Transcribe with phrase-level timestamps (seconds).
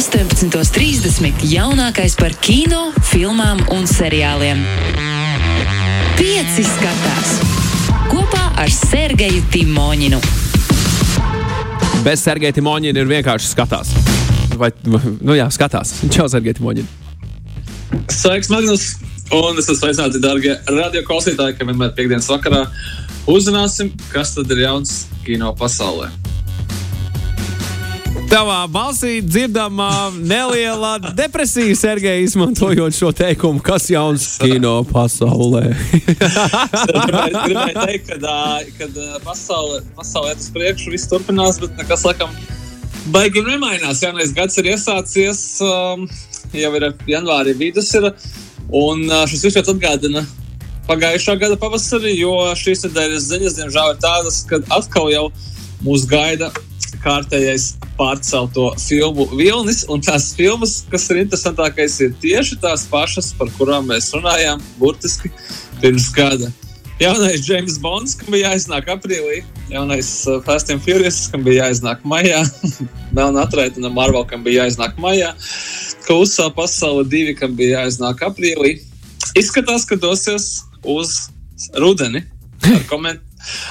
[0.00, 1.42] 18.30.
[1.44, 4.62] jaunākais par kino, filmām un seriāliem.
[6.16, 7.34] Pieci skatās
[8.08, 10.22] kopā ar Sergeju Timoņinu.
[12.06, 13.92] Bez Sergeja Timoņina ir vienkārši skatās.
[14.56, 14.70] Vai,
[15.20, 15.92] nu jā, skatās.
[16.08, 16.88] Čau, Sergeja Timoņina.
[18.08, 18.94] Sveiks, Magnus!
[19.36, 22.64] Un es esmu sveicināti, darbie radio klausītāji, ka vienmēr piekdienas vakarā
[23.28, 26.08] uzzināsim, kas tad ir jauns kino pasaulē.
[28.30, 35.64] Tavā balsī dzirdama neliela depresija, Sergei, izmantojot šo teikumu, kas jauns kino pasaulē.
[36.04, 38.38] gribēju, gribēju teikt, ka
[38.78, 42.30] kad pasaulē, pasaulē tas priekšu viss turpinās, bet nekas laikam
[43.10, 44.04] baigi nemainās.
[44.04, 46.06] Jaunais gads ir iesācies, um,
[46.54, 47.90] jau ir janvāri vidus.
[47.98, 48.12] Ir,
[48.70, 50.22] Un šis viss atgādina
[50.86, 55.24] pagājušā gada pavasarī, jo šīs nedēļas ziņas, diemžēl, ir tādas, ka atkal jau
[55.82, 56.52] mūs gaida
[57.02, 59.84] kārtējais pārcelto filmu vilnis.
[59.90, 65.32] Un tās filmas, kas ir interesantākais, ir tieši tās pašas, par kurām mēs runājām burtiski
[65.80, 66.50] pirms gada.
[67.00, 69.38] Jaunais James Bonds, kam bija jāiznāk aprīlī,
[69.72, 70.08] jaunais
[70.44, 72.42] Fast and Furious, kam bija jāiznāk maijā,
[73.16, 75.30] Melna atraitne Marvel, kam bija jāiznāk maijā.
[76.04, 78.74] Klusā pasaule divi, kam bija jāiznāk aprīlī.
[79.32, 80.50] Izskatās, ka dosies
[80.84, 81.16] uz
[81.80, 82.26] rudeni
[82.68, 83.24] ar, koment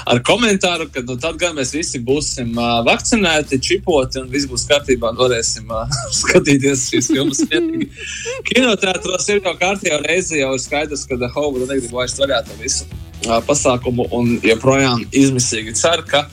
[0.10, 4.66] ar komentāru, ka nu, tad gan mēs visi būsim uh, vakcinēti, čipoti un viss būs
[4.70, 5.14] kārtībā.
[5.20, 7.44] Varēsim uh, skatīties šīs filmas.
[8.50, 12.88] Kinoteātros ir jau kārtībā reizi, jau ir skaidrs, ka Hovuda negrib vairs vaļā to visu
[12.90, 16.26] uh, pasākumu un joprojām izmisīgi cer, ka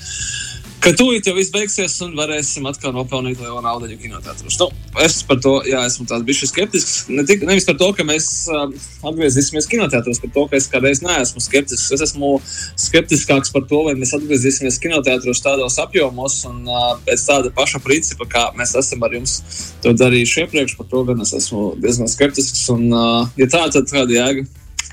[0.86, 4.58] ka tūlīt jau viss beigsies un varēsim atkal nopelnīt lielu naudu kinoteātros.
[4.60, 4.68] Nu,
[5.02, 6.94] es par to jā, esmu bijis skeptisks.
[7.10, 8.68] Ne tik, nevis par to, ka mēs uh,
[9.10, 11.88] atgriezīsimies kinoteātros, par to, ka es kādreiz neesmu skeptisks.
[11.96, 12.36] Es esmu
[12.78, 18.28] skeptiskāks par to, vai mēs atgriezīsimies kinoteātros tādos apjomos un uh, pēc tāda paša principa,
[18.30, 19.40] kā mēs esam ar jums
[19.82, 20.76] to darījuši iepriekš.
[20.78, 22.62] Par to gan es esmu diezgan skeptisks.
[22.76, 24.46] Un, uh, ja tā, tad kāda jēga?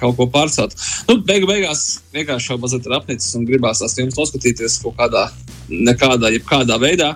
[0.03, 0.73] kaut ko pārcelt.
[1.07, 5.27] Nu, beigu, beigās vienkārši jau mazliet ir apnicis un gribās tās filmas noskatīties kaut kādā,
[5.69, 7.13] nekādā, jebkādā veidā.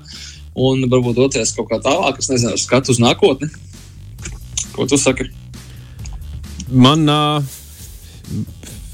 [0.58, 3.50] Un varbūt doties kaut kā tālāk, es nezinu, skatu uz nākotni.
[4.74, 5.28] Ko tu saki?
[6.68, 7.06] Man,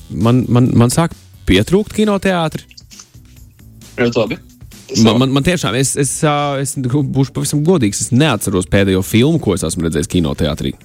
[0.10, 1.16] man, man, man sāk
[1.48, 2.68] pietrūkt kinoteātri.
[4.00, 4.40] Ļoti labi.
[5.02, 8.04] Man, man, man tiešām, es, es, es, es būšu pavisam godīgs.
[8.04, 10.76] Es neatceros pēdējo filmu, ko es esmu redzējis kinoteātrī.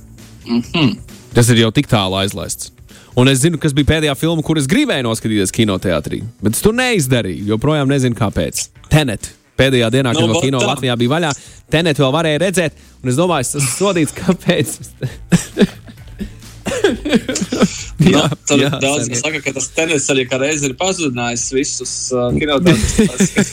[0.46, 0.96] Mm -hmm.
[1.34, 2.72] Tas ir jau tik tālu aizlaists.
[3.18, 6.20] Un es zinu, kas bija pēdējā filma, kuras gribēju noskatīties kinoteātrī.
[6.38, 7.48] Bet es to neizdarīju.
[7.50, 8.68] Joprojām nezinu, kāpēc.
[8.92, 9.32] Tenet.
[9.58, 10.68] Pēdējā dienā, kad no, no kino tā.
[10.70, 11.32] Latvijā bija vaļā,
[11.72, 12.78] Tenet vēl varēja redzēt.
[13.02, 14.76] Un es domāju, tas ir sodīts, kāpēc.
[18.06, 21.96] jā, no, tad jā, daudz kas saka, ka tas tenis arī reiz ir pazudinājis visus
[22.14, 23.50] uh, kinoteātrus.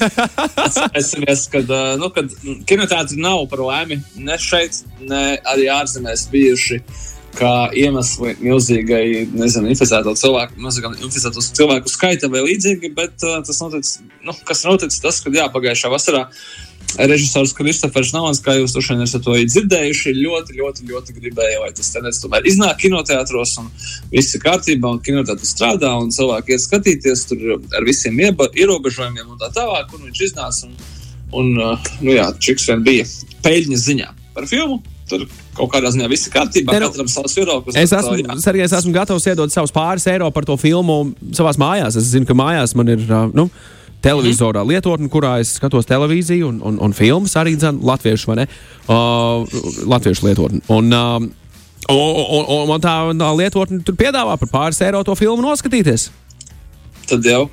[1.33, 2.29] Es kad, uh, nu, kad
[2.69, 6.81] kinoteātri nav par laimi ne šeit, ne arī ārzemēs bijuši.
[6.85, 13.41] Uh, kā iemesli milzīgai, nezinu, inficēto cilvēku, milzīgam inficēto cilvēku skaitam vai līdzīgi, bet uh,
[13.45, 13.91] tas notic,
[14.25, 16.25] nu, kas noticis, tas, ka jā, pagājušā vasarā
[16.95, 21.71] režisors Kristofers Navans, kā jūs droši vien esat to dzirdējuši, ļoti, ļoti, ļoti gribēja, lai
[21.75, 23.69] tas tenets tomēr iznāk kinoteātros un
[24.13, 29.41] viss ir kārtībā un kinoteātris strādā un cilvēki iet skatīties tur ar visiem ierobežojumiem un
[29.41, 30.75] tā tālāk, un viņš iznāca un,
[31.41, 33.07] un uh, nu jā, čiks vien bija
[33.43, 34.79] peļņas ziņā par filmu.
[35.05, 35.21] Tur
[35.53, 36.73] kaut kādā ziņā viss kārtībā.
[36.73, 37.77] Ne, nu, katram savs viedoklis.
[37.77, 41.53] Es esmu, tā, Sergej, es esmu gatavs iedot savus pāris eiro par to filmu savā
[41.61, 41.97] mājās.
[41.99, 43.03] Es zinu, ka mājās man ir.
[43.37, 43.49] Nu,
[44.05, 44.69] Televizorā mm.
[44.69, 48.45] lietotne, kurā es skatos televīziju un, un, un filmas, arī dzan, latviešu, vai ne?
[48.85, 49.47] Uh,
[49.89, 50.61] latviešu lietotne.
[50.69, 51.15] Un, uh,
[51.89, 56.11] un, un, man tā, tā lietotne tur piedāvā par pāris eiro to filmu noskatīties.
[57.09, 57.47] Tad jau.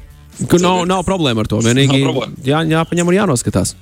[0.49, 1.61] Kur nav, nav problēma ar to.
[1.65, 2.05] Vienīgi
[2.45, 3.75] jā, jāpaņem un jānoskatās.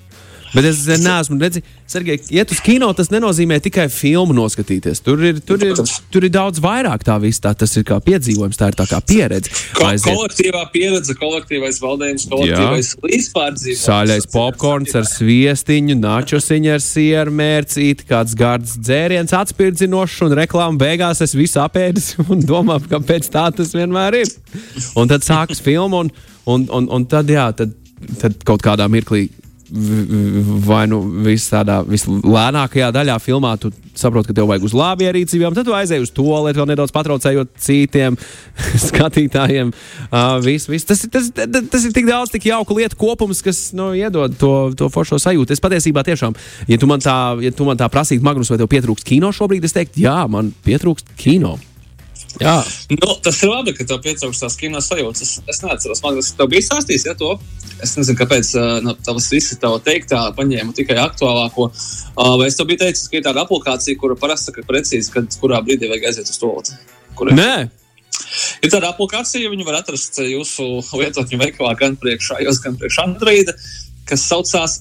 [0.55, 5.00] Bet es neesmu redzējis, Sergei, iet uz kino, tas nenozīmē tikai filmu noskatīties.
[5.03, 5.78] Tur ir, tur ir,
[6.15, 7.43] tur ir daudz vairāk tā viss.
[7.43, 9.50] Tā, tas ir kā piedzīvojums, tā ir tā kā pieredze.
[9.75, 13.83] Ko, kolektīvā pieredze, kolektīvais valdējums, kolektīvais līdzpārdzīvojums.
[13.83, 21.25] Sāļais popkorns ar sviestiņu, načosiņu ar sieru mērcīti, kāds gards dzēriens atspirdzinošs un reklāma beigās
[21.26, 24.31] es visu apēdis un domāju, kāpēc tā tas vienmēr ir.
[24.94, 26.14] Un tad sākas filma un,
[26.47, 27.75] un, un, un tad, jā, tad,
[28.23, 29.26] tad kaut kādā mirklī
[29.70, 31.00] vai nu
[31.50, 36.05] tādā vislēnākajā daļā filmā tu saproti, ka tev vajag uz labi ierīcībām, tad tu aizēji
[36.05, 38.19] uz to lietu, vēl nedaudz patraucējot citiem
[38.88, 39.72] skatītājiem.
[40.11, 40.87] Uh, vis, vis.
[40.88, 44.52] Tas, tas, tas, tas ir tik daudz, tik jauku lietu kopums, kas nu, iedod to,
[44.78, 45.55] to foršo sajūtu.
[45.55, 46.37] Es patiesībā tiešām,
[46.70, 49.66] ja tu man tā, ja tu man tā prasītu, Magnus, vai tev pietrūkst kino šobrīd,
[49.66, 51.58] es teiktu, jā, man pietrūkst kino.
[52.38, 52.61] Jā.
[52.93, 55.25] Nu, tas ir labi, ka tev pietrūkst tās kino sajūtas.
[55.25, 57.32] Es, es neatceros, man tas bija stāstījis, ja to.
[57.82, 58.53] Es nezinu, kāpēc
[58.85, 61.71] no, tavas visas tava teiktā paņēma tikai aktuālāko.
[62.15, 65.59] Vai es tev biju teicis, ka ir tāda aplikācija, kura parasti saka precīzi, kad, kurā
[65.67, 66.81] brīdī vajag aiziet uz to lietu?
[67.37, 67.53] Nē,
[68.61, 70.67] Ir tāda aplikācija, viņu var atrast jūsu
[71.00, 73.53] lietotņu veikalā gan priekš iOS, gan priekš Android,
[74.09, 74.81] kas saucās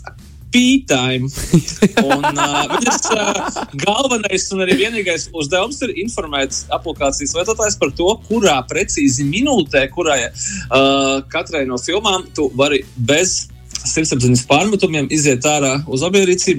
[2.09, 8.09] Un, uh, viņas uh, galvenais un arī vienīgais uzdevums ir informēt aplikācijas lietotājs par to,
[8.29, 13.43] kurā precīzi minūtē, kurai uh, katrai no filmām tu vari bez
[13.79, 16.01] sirdsapziņas pārmetumiem iziet ārā uz.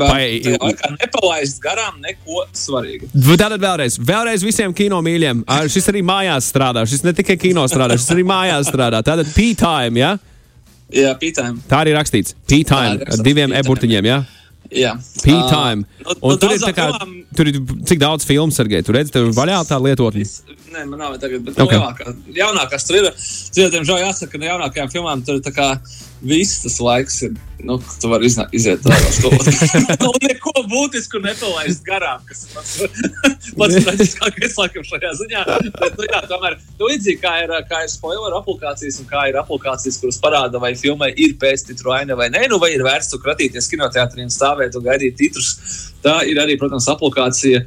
[0.08, 3.10] Vai- Tajā laikā nepalaist garām neko svarīgu.
[3.36, 5.42] Tātad vēlreiz, vēlreiz visiem kino mīļiem.
[5.68, 6.86] Šis arī mājās strādā.
[6.88, 9.02] Šis ne tikai kino strādā, šis arī mājās strādā.
[9.04, 10.14] Tātad P-time, ja?
[10.92, 11.60] Jā, P-Time.
[11.70, 12.34] Tā arī rakstīts.
[12.50, 14.20] Ir ar diviem e-burtiņiem, ja?
[14.70, 14.92] Jā.
[15.22, 15.84] P-time.
[16.04, 17.58] Uh, Un no, tur ir kā, filmām- tur ir
[17.90, 18.82] cik daudz filmu, Sergei?
[18.86, 20.22] Tur redzi, tev ir vaļā tā lietotne.
[20.70, 21.72] Nē, man nav tagad, bet Ok.
[21.72, 21.78] okay.
[21.78, 23.08] lielākā, jaunākās tur ir.
[23.18, 25.72] Ziniet, diemžēl jāsaka, ka no jaunākajām filmām tur ir tā kā
[26.20, 27.34] viss tas laiks, ir,
[27.64, 29.38] nu, tu vari izna, iziet tādā skolā.
[30.04, 35.44] nu, neko būtisku nepalaist garām, kas ir pats, traģiskākais laikam šajā ziņā.
[35.78, 39.40] Bet, nu, jā, tomēr, nu, līdzīgi kā ir, kā ir spoiler aplikācijas un kā ir
[39.40, 43.22] aplikācijas, kuras parāda, vai filmai ir pēctitru aina vai nē, nu, vai ir vērts tur
[43.24, 45.54] kratīties kinoteātrī un stāvēt un gaidīt titrus.
[46.04, 47.64] Tā ir arī, protams, aplikācija,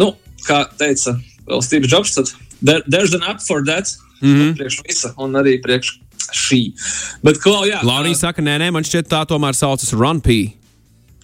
[0.00, 0.12] nu,
[0.44, 1.16] kā teica
[1.64, 3.96] Steve Jobs, tad there, there's an app for that.
[4.22, 4.34] Mm.
[4.34, 4.56] -hmm.
[4.56, 6.00] Priekš visa un arī priekš
[6.32, 6.60] šī.
[7.26, 10.44] Bet, Klau, jā, Laurija saka, nē, nē, man šķiet tā tomēr saucas Run P.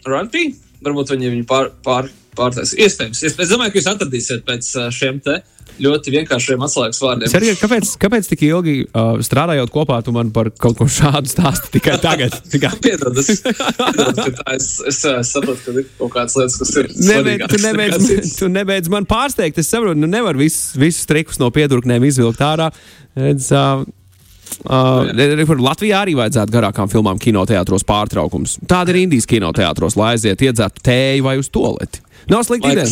[0.09, 0.51] Runpī,
[0.85, 2.73] varbūt viņi viņu pār, pār, pārtais.
[2.73, 3.47] Iespējams, iespējams.
[3.47, 5.41] Es domāju, ka jūs atradīsiet pēc šiem te
[5.81, 7.31] ļoti vienkāršiem atslēgas vārdiem.
[7.31, 11.73] Sergei, kāpēc, kāpēc tik ilgi uh, strādājot kopā, tu man par kaut ko šādu stāsti
[11.77, 12.37] tikai tagad?
[12.53, 12.73] Tikai.
[12.85, 14.21] Piedod, es, piedod,
[14.57, 16.91] es, es, es saprotu, ka ir kaut kādas lietas, kas ir.
[17.11, 18.35] Nebeidz, tu, nebeidz, citas.
[18.41, 19.61] tu nebeidz man pārsteigt.
[19.63, 22.71] Es saprotu, nu nevar visus, visus trikus no piedurknēm izvilkt ārā.
[23.17, 23.87] Redz, uh,
[24.65, 28.59] Uh, Latvijā arī vajadzētu garākām filmām kinoteātros pārtraukums.
[28.69, 32.03] Tāda ir Indijas kinoteātros, lai aiziet iedzert tēju vai uz toleti.
[32.31, 32.91] Nav slikta ideja.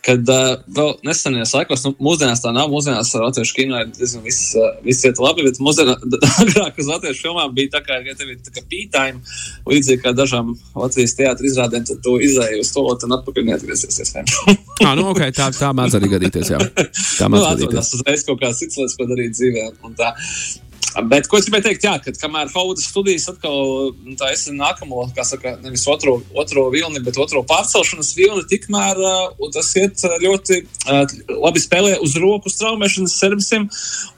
[0.00, 2.70] Kad uh, vēl nesenajos laikos, nu, mūsdienās tā nav.
[2.72, 6.00] Mūsdienās ar latviešu kino ir diezgan viss, uh, viss iet labi, bet mūsdienās
[6.44, 9.20] agrāk uz latviešu filmām bija tā kā, ja tev ir tā kā pītājumi,
[9.68, 14.00] līdzīgi kā dažām Latvijas teātra izrādēm, tad tu izēji uz to un atpakaļ neatgriezies.
[14.06, 14.40] iespējams.
[14.80, 16.54] Ah, nu, okay, tā, tā mēdz arī gadīties.
[16.54, 16.58] Jā.
[16.64, 17.90] Tā nu, mēdz atrodās gadīties.
[17.98, 19.66] uzreiz kaut kādas citas lietas, ko darīt dzīvē.
[20.90, 25.04] Bet, ko es gribēju teikt, jā, kad kamēr Hovudas studijas atkal nu, tā ir nākamo,
[25.14, 30.16] kā saka, nevis otro, otro vilni, bet otro pārcelšanas vilni, tikmēr uh, tas iet uh,
[30.22, 31.14] ļoti uh,
[31.46, 33.68] labi spēlē uz roku straumēšanas servisiem.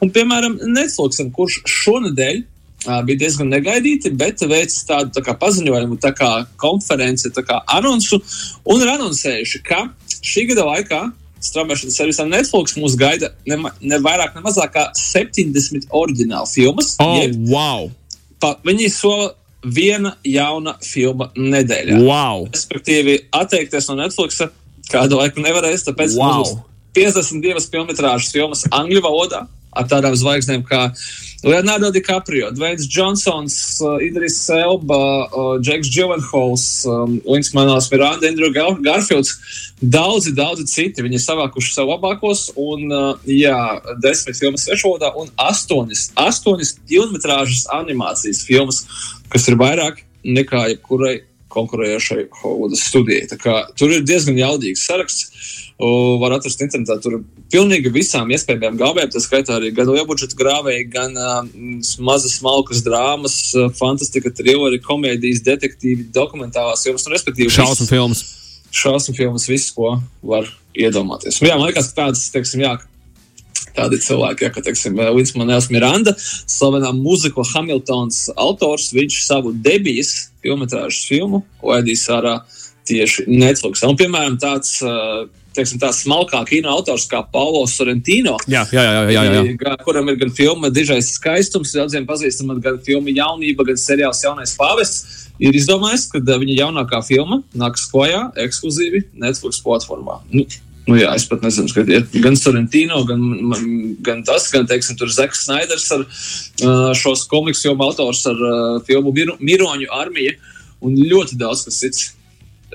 [0.00, 6.00] Un, piemēram, Netflixam, kurš šonadēļ uh, bija diezgan negaidīti, bet veicis tādu tā kā paziņojumu,
[6.00, 6.32] tā kā
[6.62, 8.22] konferenci, tā kā anonsu,
[8.64, 9.84] un ir anoncējuši, ka
[10.22, 11.04] šī gada laikā
[11.42, 16.94] straumēšanas servisam Netflix mūs gaida ne, ne vairāk, ne mazāk kā 70 oriģinālu filmas.
[17.02, 17.90] Oh, jeb wow!
[18.42, 22.00] pa, viņi sola viena jauna filma nedēļā.
[22.02, 22.46] wow.
[22.50, 24.40] Respektīvi, atteikties no Netflix
[24.90, 26.42] kādu laiku nevarēs, tāpēc Wow.
[26.42, 26.60] mums būs
[26.96, 29.46] 52 filmas filmas angļu valodā.
[29.72, 30.90] Ar tādām zvaigznēm kā
[31.42, 38.52] Leonardo DiCaprio, Dvaits Johnsons, uh, Idris Elba, uh, Džeks Džilenhols, um, Links Manuels Miranda, Andrew
[38.54, 39.34] Gar Garfields.
[39.80, 41.02] Daudzi, daudzi citi.
[41.02, 43.58] Viņi ir savākuši sev labākos, un uh, jā,
[44.04, 48.84] desmit filmas svešvalodā un astoņas, astoņas filmas animācijas filmas,
[49.32, 51.16] kas ir vairāk nekā jebkurai
[51.52, 53.26] konkurējošai Hollywoodas studijai.
[53.76, 55.60] Tur ir diezgan jaudīgs saraksts.
[55.82, 56.94] Var atrast internetā.
[57.02, 59.08] Tur ir pilnīgi visām iespējamām gābēm.
[59.10, 61.40] Tā skaitā arī gan liela budžeta grāvēji, gan uh,
[61.98, 67.08] mazas, smalkas drāmas, uh, fantastika, trilleri, komēdijas, detektīvi, dokumentālās filmas.
[67.08, 68.22] Nu, respektīvi, Šausmu filmas.
[68.70, 70.46] šausmu filmas, viss, ko var
[70.78, 71.42] iedomāties.
[71.42, 72.76] Un, jā, man liekas, ka tādas, teiksim, jā,
[73.76, 80.30] tādi cilvēki, ja, kā teiksim, Līns Manēls Miranda, slavenā mūzikla Hamiltons autors, viņš savu debijas
[80.42, 82.40] filmu laidīs ārā
[82.88, 83.82] tieši Netflix.
[83.86, 88.36] Un, piemēram, tāds, uh, teiksim, tāds smalkā kino autors kā Paulo Sorrentino.
[88.50, 89.02] Jā, jā, jā.
[89.12, 89.76] jā, jā, jā.
[89.84, 95.20] Kuram ir gan filma Dižais skaistums, daudziem pazīstama, gan filma Jaunība, gan seriāls Jaunais pāvests.
[95.42, 100.20] Ir izdomājis, ka viņa jaunākā filma nāks klajā ekskluzīvi Netflix platformā.
[100.30, 100.44] Nu,
[100.86, 103.24] nu jā, es pat nezinu, ka ir gan Sorrentino, gan,
[104.04, 108.56] gan tas, gan, teiksim, Zeks Snaiders ar ā, šos komiksu autors ar ā,
[108.86, 110.36] filmu Miro- Miroņu armija
[110.82, 112.10] un ļoti daudz kas cits.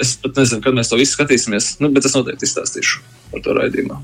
[0.04, 3.02] Es pat nezinu, kad mēs to visu skatīsimies, nu, bet es noteikti izstāstīšu
[3.32, 4.02] par to raidījumā.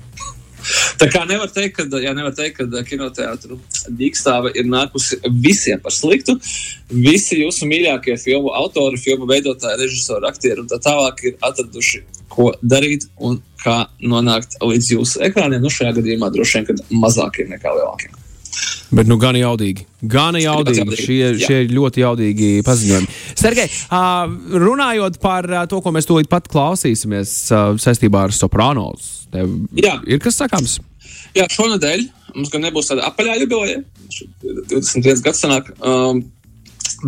[0.99, 5.91] Tā kā nevar teikt, ka, jā, nevar teikt, ka kinoteātris dīkstāve ir nākusi visiem par
[5.91, 6.37] sliktu.
[6.87, 12.49] Visi jūsu mīļākie filmu autori, filmu veidotāji, režisori, aktieri un tā tālāk ir atraduši ko
[12.63, 15.63] darīt un kā nonākt līdz jūsu ekrāniem.
[15.63, 18.22] Nu, šajā gadījumā droši vien, mazākiem nekā lielākiem.
[18.93, 19.87] Bet nu gan jaudīgi.
[20.09, 20.97] Gan jaudīgi.
[20.99, 23.07] Šie, šie ir ļoti jaudīgi paziņojumi.
[23.39, 24.27] Sergei, uh,
[24.63, 29.97] runājot par uh, to, ko mēs tūlīt pat klausīsimies uh, saistībā ar soprānos, tev Jā.
[30.05, 30.77] ir kas sakāms?
[31.33, 32.05] Jā, šonadēļ
[32.35, 33.81] mums gan nebūs tāda apaļā jubileja,
[34.43, 35.69] 21 gads sanāk.
[35.85, 36.23] Um,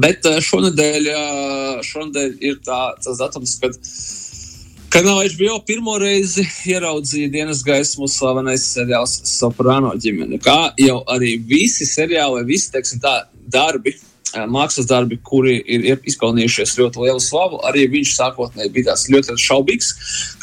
[0.01, 3.77] bet uh, šonadēļ, uh, šonadēļ ir tā, tas datums, kad
[4.95, 10.39] kanāla HBO pirmo reizi ieraudzīja dienas gaismu slavenais seriāls Soprano ģimene.
[10.39, 13.15] Kā jau arī visi seriāli, visi, teiksim tā,
[13.51, 13.95] darbi.
[14.51, 19.91] Mākslas darbi, kuri ir izpelnījušies ļoti lielu slavu, arī viņš sākotnēji bija tāds ļoti šaubīgs.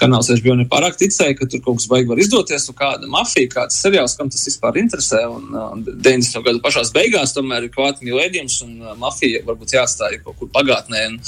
[0.00, 3.78] Kanāls HBO nepārāk ticēja, ka tur kaut kas baigi var izdoties, un kāda mafija, kāds
[3.84, 5.22] seriāls, kam tas vispār interesē.
[5.28, 6.40] Un, uh, 90.
[6.46, 11.18] gadu pašās beigās tomēr ir klāta milēdījums, un mafija varbūt jāatstāja kaut kur pagātnē un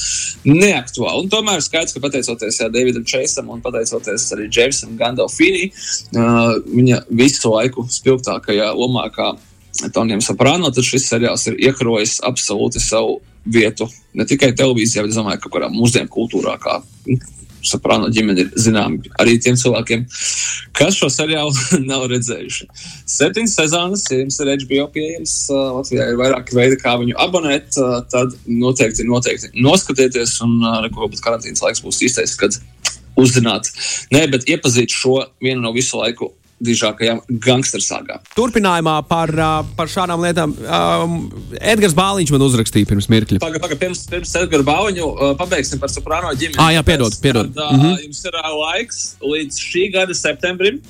[0.48, 1.24] neaktuāli.
[1.24, 5.68] Un tomēr skaidrs, ka pateicoties jā, Davidam Čeisam un pateicoties arī Džeimsam Gandalfīnī,
[6.16, 9.10] uh, viņa visu laiku spilgtākajā lomā,
[9.80, 15.12] kā Tonijam Soprāno, tad šis seriāls ir iekrojis absolūti savu vietu ne tikai televīzijā, bet
[15.12, 16.80] es domāju, ka kurā mūsdienu kultūrā, kā
[17.64, 20.04] Soprāno ģimene ir zināma arī tiem cilvēkiem,
[20.76, 21.52] kas šo seriālu
[21.90, 22.68] nav redzējuši.
[23.08, 25.34] Septiņas sezonas, ja jums ir HBO pieejams,
[25.78, 27.80] Latvijā ir vairāki veidi, kā viņu abonēt,
[28.12, 30.60] tad noteikti, noteikti noskatieties, un
[31.16, 32.60] pat karantīnas laiks būs īstais, kad
[33.20, 33.70] uzzināt,
[34.12, 38.22] ne, bet iepazīt šo vienu no visu laiku dižākajām gangstersāgām.
[38.36, 39.32] Turpinājumā par,
[39.76, 41.16] par šādām lietām um,
[41.60, 43.40] Edgars Bāliņš man uzrakstīja pirms mirkļa.
[43.44, 46.60] Pagaidām, paga, pirms, pirms Edgara Bauņu uh, pabeigsim par soprāno ģimeni.
[46.60, 47.52] Ā, jā, piedod, piedod.
[47.54, 48.04] Tad, mm -hmm.
[48.08, 50.80] Jums ir laiks līdz šī gada septembrim,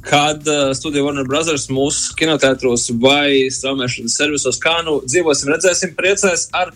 [0.00, 6.48] kad uh, studija Warner Brothers mūsu kinoteātros vai straumēšanas servisos, kā nu dzīvosim, redzēsim, priecēs
[6.52, 6.72] ar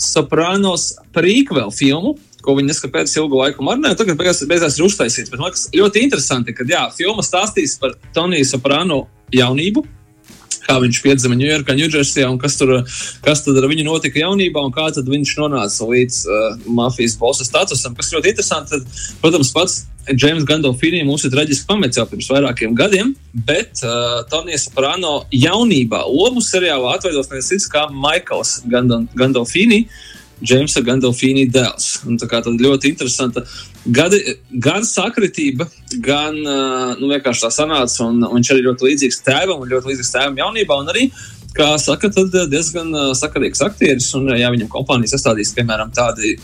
[0.00, 2.16] soprānos prequel filmu.
[2.44, 5.32] Ko viņi neskatās pēc ilga laika marnē, tagad beigās, beigās ir uztaisīts.
[5.32, 9.84] Bet man liekas, ļoti interesanti, ka jā, filma stāstīs par Toniju Soprāno jaunību,
[10.64, 12.76] kā viņš piedzima Ņujorkā, Ņūdžersijā, un kas tur,
[13.24, 16.46] kas tad ar viņu notika jaunībā, un kā viņš nonāca līdz uh,
[16.78, 17.96] mafijas bosa statusam.
[17.98, 19.82] Kas ļoti interesanti, tad, protams, pats
[20.12, 23.14] Džeims Gandolfini mūs ir traģiski pamets jau pirms vairākiem gadiem,
[23.46, 29.86] bet uh, Tonija Soprāno jaunībā lomu seriālā atveidos nevis cits kā Maikls Gandolfini.
[30.42, 32.00] Džeimsa Gandolfini dēls.
[32.08, 33.44] Un Tā kā tad ļoti interesanta
[33.84, 35.68] gadi, gan sakritība,
[36.04, 38.08] gan nu, vienkārši tā sanāca.
[38.08, 40.80] Un, un viņš arī ļoti līdzīgs tēvam, un ļoti līdzīgs tēvam jaunībā.
[40.82, 41.06] Un arī,
[41.56, 42.10] kā saka,
[42.50, 44.10] diezgan sakarīgs aktieris.
[44.18, 46.36] Un, ja viņam kompānijas sastādīs, piemēram, tādi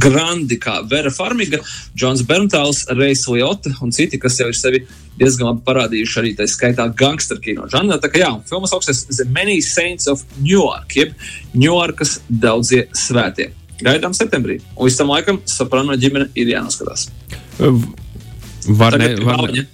[0.00, 1.60] grandi kā Vera Farmiga,
[1.96, 4.84] Džons Berntāls, Reis Liotta un citi, kas jau ir sevi
[5.18, 8.00] diezgan labi parādījuši arī tā skaitā gangster kino žanrā.
[8.02, 11.14] Tā kā jā, filmas augstais The Many Saints of Newark, jeb
[11.54, 13.52] Ņujorkas daudzie svētie.
[13.84, 14.60] Gaidām septembrī.
[14.76, 17.08] Un līdz tam laikam Soprano ģimene ir jānoskatās.
[18.80, 19.64] Var, ne, var, ne,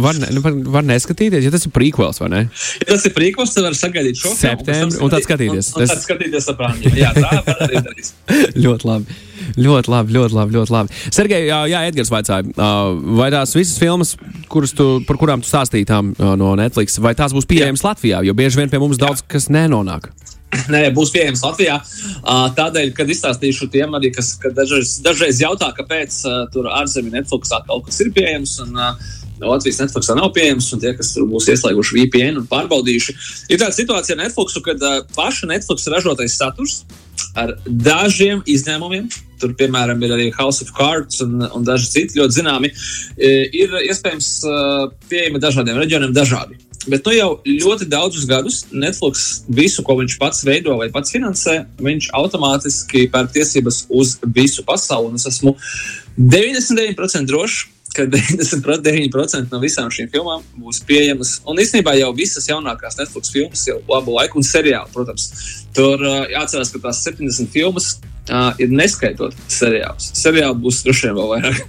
[0.00, 2.40] var, ne, var, var neskatīties, ja tas ir prequels, vai ne?
[2.80, 5.72] Ja tas ir prīkos, tad var sagaidīt šo Septembri, un tad skatīties.
[5.74, 6.92] Un, un Tas- tad skatīties Soprano.
[6.96, 8.10] Jā, tā var arī darīt.
[8.64, 9.18] ļoti labi.
[9.58, 10.56] Ļoti labi, ļoti labi.
[10.56, 11.00] Ļoti labi.
[11.12, 12.68] Sergei, jā, jā, Edgars vaicāja,
[13.18, 14.14] vai tās visas filmas,
[14.48, 15.88] tu, par kurām tu stāstīji
[16.40, 18.22] no Netflix, vai tās būs pieejamas Latvijā?
[18.24, 20.08] Jo bieži vien pie mums daudz kas nenonāk.
[20.72, 21.78] Nē, būs pieejams Latvijā.
[22.58, 26.18] Tādēļ, kad izstāstīšu tiem, arī, kas dažreiz, dažreiz jautā, kāpēc
[26.52, 28.58] tur ārzemju Netflixā kaut kas ir pieejams.
[28.66, 28.78] Un,
[29.42, 33.14] Latvijas Netflixā nav pieejams, un tie, kas tur būs ieslēguši VPN un pārbaudījuši,
[33.50, 34.84] ir tāda situācija ar Netflixu, kad
[35.16, 36.82] paša Netflix ražotais saturs
[37.38, 39.08] ar dažiem izņēmumiem,
[39.42, 42.70] tur piemēram ir arī House of Cards un, un daži citi ļoti zināmi,
[43.18, 44.34] ir iespējams
[45.10, 46.60] pieejami dažādiem reģioniem dažādi.
[46.90, 51.62] Bet nu jau ļoti daudzus gadus Netflix visu, ko viņš pats veido vai pats finansē,
[51.82, 55.12] viņš automātiski pērk tiesības uz visu pasauli.
[55.12, 55.54] Un es esmu
[56.18, 61.36] 99% drošs, ka 99% no visām šīm filmām būs pieejamas.
[61.48, 65.28] Un īstenībā jau visas jaunākās Netflix filmas jau labu laiku un seriāli, protams.
[65.76, 67.94] Tur uh, jāatcerās, ka tās 70 filmas
[68.30, 70.10] uh, ir neskaitot seriālus.
[70.18, 71.60] Seriāli būs droši vien vēl vairāk.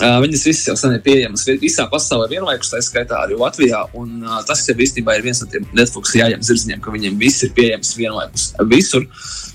[0.00, 3.82] uh, viņas visas jau sen ir pieejamas vi- visā pasaulē vienlaikus, tā skaitā arī Latvijā.
[3.98, 7.42] Un, uh, tas jau īstenībā ir viens no tiem Netflix jājām zirdziņiem, ka viņiem viss
[7.46, 9.06] ir pieejams vienlaikus visur.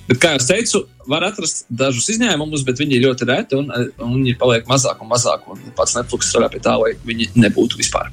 [0.07, 4.15] Bet, kā jau teicu, var atrast dažus izņēmumus, bet viņi ir ļoti reti un, un
[4.19, 5.47] viņi paliek mazāk un mazāk.
[5.49, 8.11] Un pats Netflix strādā pie tā, lai viņi nebūtu vispār.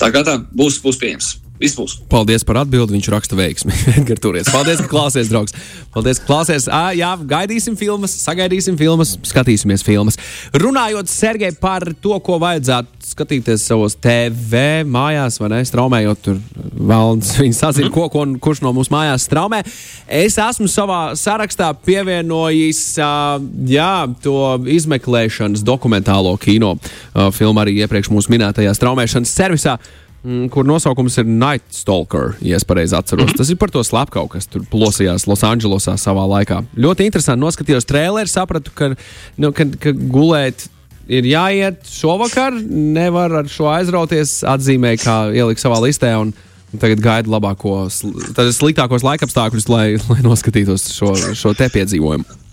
[0.00, 1.34] Tā kā tā būs, būs pieejams.
[1.54, 2.00] Viss būs.
[2.10, 2.96] Paldies par atbildi.
[2.96, 3.70] Viņš raksta veiksmi.
[4.00, 4.48] Edgars Turies.
[4.50, 5.54] Paldies, ka klausies, draugs.
[5.94, 6.66] Paldies, ka klausies.
[6.66, 10.18] À, jā, gaidīsim filmas, sagaidīsim filmas, skatīsimies filmas.
[10.58, 15.62] Runājot, Sergei, par to, ko vajadzētu skatīties savos TV mājās, vai ne?
[15.70, 16.42] Straumējot, tur
[16.74, 17.36] valns.
[17.44, 17.94] Viņi sazina, mm.
[17.94, 19.62] ko, ko, kurš no mums mājās straumē.
[20.10, 23.38] Es esmu savā sarakstā pievienojis uh,
[23.70, 23.92] jā,
[24.26, 29.78] to izmeklēšanas dokumentālo kino uh, filmu arī iepriekš mūsu minētajā straumēšanas servisā.
[29.78, 30.03] Mm,
[30.52, 33.26] kur nosaukums ir Night Stalker, ja es pareizi atceros.
[33.26, 33.36] Mm -hmm.
[33.36, 36.64] Tas ir par to slepkavu, kas tur plosījās Losandželosā savā laikā.
[36.76, 37.44] Ļoti interesanti.
[37.44, 38.94] Noskatījos traileri, sapratu, ka,
[39.36, 40.68] nu, ka, ka gulēt
[41.08, 42.52] ir jāiet šovakar.
[42.70, 44.42] Nevar ar šo aizrauties.
[44.42, 46.16] Atzīmēju, kā ielikt savā listē.
[46.16, 46.32] Un,
[46.74, 48.00] Tagad gaidu labākos,
[48.34, 52.43] sliktākos laikapstākļus, lai, lai noskatītos šo, šo te piedzīvojumu.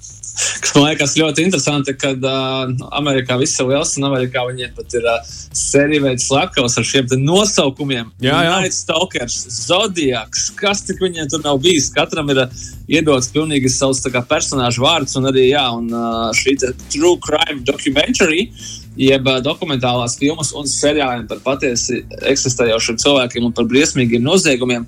[0.62, 4.96] Kas man liekas ļoti interesanti, kad uh, Amerikā viss ir liels, un Amerikā viņiem pat
[4.98, 8.12] ir uh, sērija veids slepkavas ar šiem nosaukumiem.
[8.24, 8.58] Jā, jā.
[8.64, 11.92] Night Stalkers, Zodiaks, kas tik viņiem tur nav bijis.
[11.94, 12.60] Katram ir uh,
[12.92, 18.50] iedots pilnīgi savs kā, personāžu vārds, un arī jā, un, uh, šī True Crime documentary.
[19.00, 24.84] Jeb dokumentālās filmas un seriāliem par patiesi eksistējošiem cilvēkiem un par briesmīgiem noziegumiem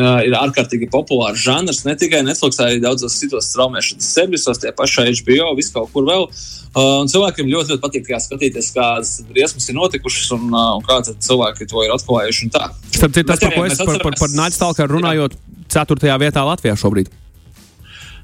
[0.00, 1.82] ir ārkārtīgi populārs žanrs.
[1.84, 6.28] Ne tikai Netflix, arī daudzos citos straumēšanas servisos, tie pašā HBO, vis kaut kur vēl.
[6.72, 11.68] Uh, cilvēkiem ļoti, ļoti patīk skatīties, kādas briesmas ir notikušas un, uh, un kā cilvēki
[11.68, 12.48] to ir atklājuši.
[12.96, 15.36] Starp citu, tas, par ko es par, par, par Nightstalker runājot,
[15.72, 16.16] 4.
[16.24, 17.12] vietā Latvijā šobrīd.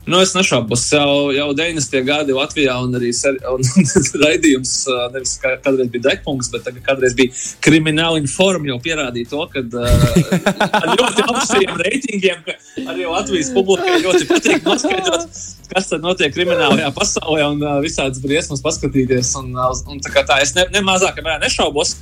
[0.09, 1.99] Nu, es nešaubos, jau, jau 90.
[2.07, 3.61] gadi Latvijā un arī ser, un,
[4.23, 4.73] raidījums,
[5.13, 7.35] nevis kā, kādreiz bija degpunkts, bet tagad kādreiz bija
[7.67, 12.41] krimināla informa, jau pierādīja to, ka uh, ar ļoti augstiem reitingiem,
[12.87, 15.29] arī Latvijas publikai ļoti patīk noskaidrot,
[15.75, 19.35] kas tad notiek kriminālajā pasaulē un uh, visādas briesmas paskatīties.
[19.43, 21.99] Un, uh, un tā, tā es ne, ne mazākā mērā nešaubos.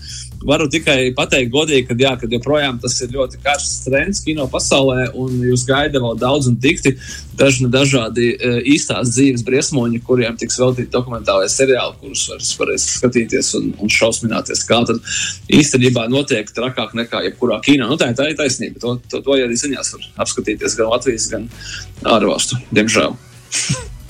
[0.46, 5.08] Varu tikai pateikt, godīgi, ka, jā, ka joprojām tas ir ļoti karsts trends kino pasaulē,
[5.18, 6.94] un jūs gaida vēl daudz un dikti
[7.40, 13.52] dažni dažādi uh, īstās dzīves briesmoņi, kuriem tiks veltīti dokumentālajie seriāli, kurus var, varēs skatīties
[13.58, 14.64] un, un šausmināties.
[14.68, 15.00] Kā tad
[15.52, 17.88] īstenībā notiek trakāk nekā jebkurā kino.
[17.90, 18.80] Nu, tā, tā ir taisnība.
[18.82, 21.50] To, to, to arī ziņās var apskatīties gan Latvijas, gan
[22.16, 23.16] ārvalstu, diemžēl.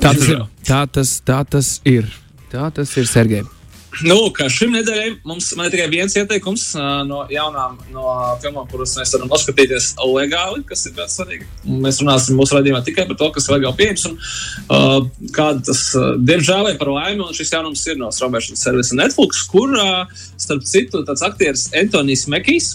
[0.00, 0.46] Tā tas ir.
[0.66, 2.10] Tā tas, tā tas ir.
[2.52, 3.55] Tā tas ir Sergei.
[4.04, 4.16] Nu,
[4.52, 8.10] šim nedēļai mums ir tikai viens ieteikums uh, no jaunām no
[8.42, 11.48] filmām, kuras mēs varam noskatīties legāli, kas ir ļoti svarīgi.
[11.84, 14.04] Mēs runāsim mūsu raidījumā tikai par to, kas ir legāli pieejams.
[14.10, 14.18] Un,
[14.66, 19.40] uh, kāda tas, uh, diemžēl, par laimi, un šis jaunums ir no straumēšanas servisa Netflix,
[19.48, 22.74] kur, uh, starp citu, tāds aktieris Antonijs Mekijs,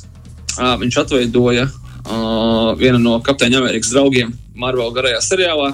[0.58, 1.70] uh, viņš atveidoja
[2.06, 5.72] uh, vienu no Kapteiņa Amerikas draugiem Marvel garajā seriālā.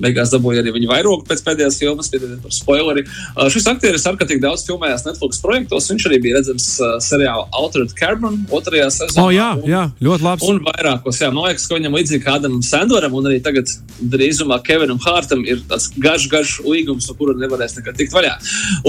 [0.00, 3.04] Beigās dabūja arī viņa vairogu pēc pēdējās filmas, piedodiet par spoileri.
[3.34, 5.90] Uh, šis aktieris ārkārtīgi daudz filmējās Netflix projektos.
[5.90, 9.26] Viņš arī bija redzams uh, seriālā Altered Carbon otrajā sezonā.
[9.26, 10.50] Oh, jā, jā, ļoti labi.
[10.50, 13.72] Un vairākos, jā, man liekas, ka viņam līdzīgi kā Adamam Sandoram un arī tagad
[14.14, 18.36] drīzumā Kevinam Hārtam ir tāds garš, garš līgums, no kura nevarēs nekad tikt vaļā.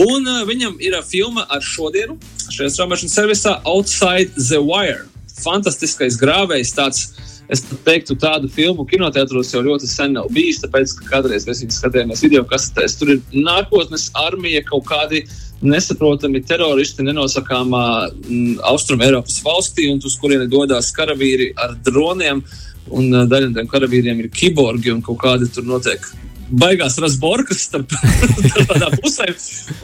[0.06, 2.20] Un uh, viņam ir filma ar šodienu
[2.52, 5.11] šajā straumēšanas servisā Outside the Wire.
[5.44, 7.06] Fantastiskais grāvējs tāds
[7.52, 10.62] Es teiktu, tādu filmu kinoteātros jau ļoti sen nav bijis.
[10.64, 15.26] Tāpēc, ka kādreiz mēs viņu skatījāmies video kasetēs, tur ir nākotnes armija, kaut kādi
[15.60, 22.40] nesaprotami teroristi nenosakāmā mm, Austrum Eiropas valstī, un uz kurieni dodas karavīri ar droniem.
[22.88, 26.08] Daļa no tiem karavīriem ir kiborgi un kaut kādi tur notiek
[26.52, 27.94] baigās rasborkas starp,
[28.52, 29.34] starp tādām pusēm.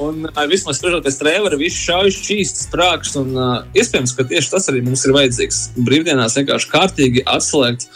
[0.03, 3.15] Un uh, vismaz spriežoties trēlera, viss šaujas čīsts, sprāgs.
[3.19, 5.61] Un uh, iespējams, ka tieši tas arī mums ir vajadzīgs.
[5.77, 7.89] Brīvdienās vienkārši kārtīgi atslēgt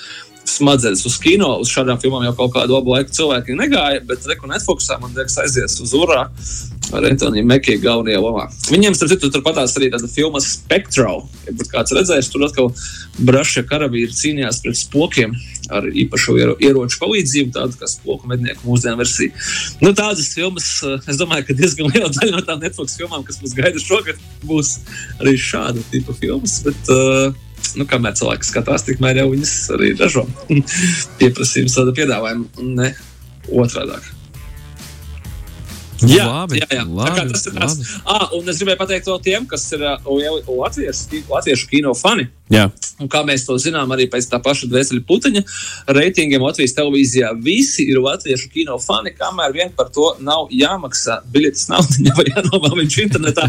[0.52, 1.54] smadzenes uz kino.
[1.62, 5.38] Uz šādām filmām jau kaut kādu labu laiku cilvēki negāja, bet reku Netflixā man liekas
[5.44, 6.26] aizies uz urā
[6.96, 8.48] ar Antoniju Mekiju galvenajā lomā.
[8.72, 11.26] Viņiem, starp citu, turpatās arī tāda filma Spectral.
[11.48, 12.72] Ja kāds redzējis, tur atkal
[13.20, 15.36] brašie karavīri cīnījās pret spokiem
[15.72, 19.32] ar īpašu iero, ieroču palīdzību, tādu kā spoku mednieku mūsdienu versiju.
[19.84, 23.40] Nu, tādas filmas, eh, es domāju, ka diezgan liela daļa no tām Netflix filmām, kas
[23.42, 24.78] mums gaida šogad, būs
[25.20, 26.60] arī šāda tipa filmas.
[26.66, 27.32] Bet, uh,
[27.80, 30.26] nu, kamēr cilvēki skatās, tikmēr jau viņas arī ražo.
[31.22, 32.92] Pieprasījums tāda piedāvājuma, ne
[33.52, 34.21] otrādi.
[36.10, 36.84] Jā, labi, jā, jā.
[36.88, 37.76] Labi, tas ir tas.
[38.10, 40.12] Ah, un es gribēju pateikt to tiem, kas ir uh,
[40.48, 42.30] latviešu, latviešu kino fani.
[42.52, 42.68] Jā.
[43.02, 45.44] Un kā mēs to zinām, arī pēc tā paša dvēseli puteņa
[45.98, 51.70] reitingiem Latvijas televīzijā visi ir latviešu kino fani, kamēr vien par to nav jāmaksā biļetes
[51.72, 53.48] naudiņa vai jānomā viņš internetā.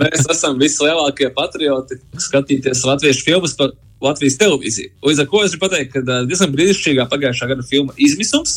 [0.00, 4.90] Mēs esam vislielākie patrioti skatīties latviešu filmas par Latvijas televīziju.
[5.06, 8.56] Līdz ar to es gribu pateikt, ka diezgan brīnišķīgā pagājušā gada filma Izmisums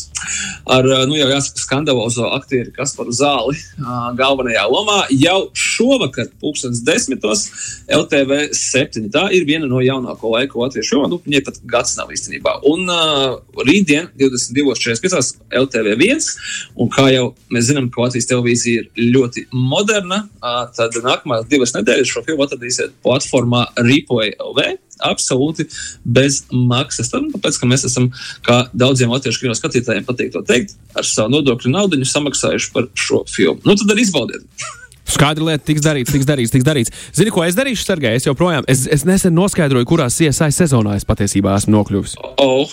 [0.68, 3.56] ar, nu jau jāsaka, skandalozo aktieru Kasparu Zāli
[4.18, 5.38] galvenajā lomā jau
[5.78, 7.46] šovakar, pulkstenis desmitos,
[7.94, 9.08] LTV 7.
[9.14, 11.10] Tā ir viena no jaunāko laiku latviešu filmu.
[11.12, 12.58] Nu, viņai pat gads nav īstenībā.
[12.68, 13.38] Un uh,
[13.68, 15.38] rītdien, 22.45.
[15.62, 16.26] LTV1,
[16.78, 21.74] un kā jau mēs zinām, ka Latvijas televīzija ir ļoti moderna, uh, tad nākamās divas
[21.76, 25.68] nedēļas šo filmu atradīsiet platformā Replay LV absolūti
[26.04, 27.12] bez maksas.
[27.12, 28.10] Tad, tāpēc, ka mēs esam,
[28.46, 33.22] kā daudziem latviešu kino skatītājiem patīk to teikt, ar savu nodokļu naudu samaksājuši par šo
[33.30, 33.62] filmu.
[33.64, 34.44] Nu, tad arī izbaudiet!
[35.08, 36.92] Skaidra lieta, tiks darīts, tiks darīts, tiks darīts.
[37.16, 38.18] Zini, ko es darīšu, Sergei?
[38.18, 42.18] Es joprojām, es, es nesen noskaidroju, kurā CSI sezonā es patiesībā esmu nokļuvis.
[42.44, 42.68] Oh.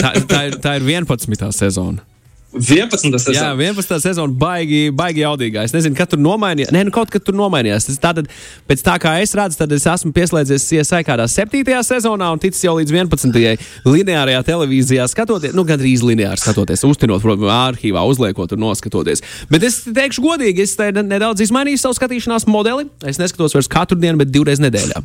[0.00, 1.46] tā, tā, ir, tā ir 11.
[1.54, 2.13] sezona.
[2.54, 3.18] 11.
[3.18, 3.34] sezona.
[3.34, 3.96] Jā, 11.
[4.02, 5.64] sezona baigi, baigi jaudīgā.
[5.66, 6.70] Es nezinu, kad tur nomainījās.
[6.74, 7.88] Nē, nu kaut kad tur nomainījās.
[7.88, 8.28] Tas tātad,
[8.70, 11.64] pēc tā kā es redzu, tad es esmu pieslēdzies CSI kādā 7.
[11.88, 13.66] sezonā un ticis jau līdz 11.
[13.88, 19.24] lineārajā televīzijā skatoties, nu, gandrīz lineāri skatoties, uztinot, protams, arhīvā, uzliekot un noskatoties.
[19.50, 22.88] Bet es teikšu godīgi, es nedaudz izmainīju savu skatīšanās modeli.
[23.04, 25.02] Es neskatos vairs katru dienu, bet divreiz nedēļā.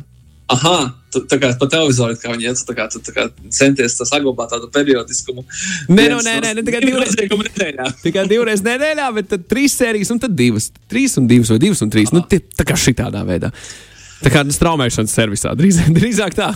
[0.50, 0.76] Aha,
[1.14, 4.70] tu, tā kā pa televizoru kā viņi iet, tā kā tā kā centies saglabāt tādu
[4.74, 5.44] periodiskumu.
[5.90, 7.86] Nē, no, nē, nē, ne, tikai divreiz nedēļā.
[8.06, 10.70] tikai divreiz nedēļā, bet tad trīs sērijas un tad divas.
[10.90, 12.10] Trīs un divas vai divas un trīs.
[12.10, 12.18] Aha.
[12.18, 13.52] Nu, tie, tā kā šitādā veidā.
[14.20, 15.54] Tā kā straumēšanas servisā.
[15.56, 16.50] Drīz, drīzāk tā.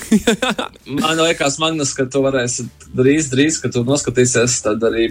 [0.90, 5.05] Man liekas, Magnus, ka tu varēsi drīz, drīz, kad tu noskatīsies, tad arī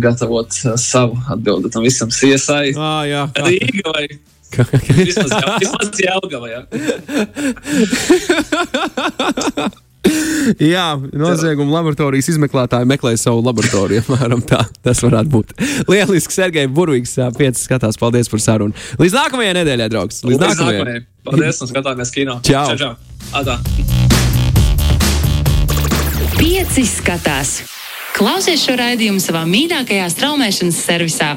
[0.00, 2.74] gatavot savu atbildi tam visam CSI.
[2.78, 4.06] Ah, jā, Rīga vai
[4.48, 6.62] vismaz Jelgava, jā.
[10.74, 14.02] Jā, nozieguma laboratorijas izmeklētāji meklē savu laboratoriju.
[14.06, 15.54] Apmēram tā tas varētu būt.
[15.90, 17.98] Lieliski, Sergei Burvīgs, pieci skatās.
[18.00, 18.76] Paldies par sarunu.
[19.00, 20.22] Līdz nākamajai nedēļai, draugs.
[20.24, 20.82] Līdz, Līdz nākamajai.
[20.84, 21.06] nākamajai.
[21.28, 22.38] Paldies, un skatāmies kino.
[22.48, 22.64] Čau.
[22.72, 22.92] čau, čau.
[23.36, 23.58] Atā.
[26.38, 27.58] Pieci skatās.
[28.18, 31.32] Klausies šo raidījumu savā mīļākajā straumēšanas servisā.